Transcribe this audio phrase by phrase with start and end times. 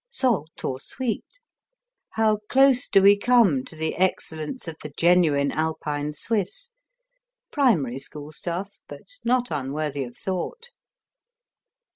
[0.09, 1.39] Salt or sweet?
[2.13, 6.71] How close do we come to the excellence of the genuine Alpine Swiss?
[7.51, 10.71] Primary school stuff, but not unworthy of thought.